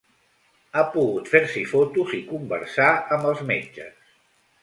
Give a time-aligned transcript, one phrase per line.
[0.79, 4.11] Ha pogut fer-s’hi fotos i conversar amb els metges.